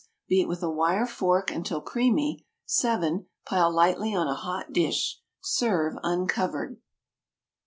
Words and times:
Beat 0.27 0.47
with 0.47 0.63
a 0.63 0.69
wire 0.71 1.05
fork 1.05 1.51
until 1.51 1.79
creamy. 1.79 2.47
7. 2.65 3.27
Pile 3.45 3.69
lightly 3.71 4.15
on 4.15 4.25
a 4.25 4.33
hot 4.33 4.73
dish. 4.73 5.19
Serve 5.41 5.93
uncovered. 6.01 6.77